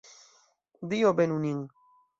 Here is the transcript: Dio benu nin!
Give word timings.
Dio 0.95 1.13
benu 1.21 1.39
nin! 1.47 1.61